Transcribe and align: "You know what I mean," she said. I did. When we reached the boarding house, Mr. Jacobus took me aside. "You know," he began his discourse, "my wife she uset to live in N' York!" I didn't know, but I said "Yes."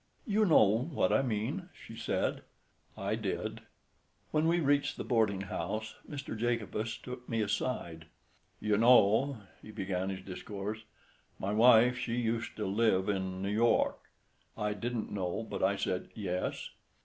"You 0.25 0.45
know 0.45 0.89
what 0.91 1.13
I 1.13 1.21
mean," 1.21 1.69
she 1.75 1.95
said. 1.95 2.41
I 2.97 3.13
did. 3.13 3.61
When 4.31 4.47
we 4.47 4.59
reached 4.59 4.97
the 4.97 5.03
boarding 5.03 5.41
house, 5.41 5.93
Mr. 6.09 6.35
Jacobus 6.35 6.97
took 6.97 7.29
me 7.29 7.43
aside. 7.43 8.05
"You 8.59 8.77
know," 8.77 9.37
he 9.61 9.69
began 9.69 10.09
his 10.09 10.21
discourse, 10.25 10.85
"my 11.37 11.53
wife 11.53 11.99
she 11.99 12.17
uset 12.25 12.55
to 12.55 12.65
live 12.65 13.09
in 13.09 13.45
N' 13.45 13.51
York!" 13.51 13.99
I 14.57 14.73
didn't 14.73 15.11
know, 15.11 15.43
but 15.47 15.61
I 15.61 15.75
said 15.75 16.09
"Yes." 16.15 16.71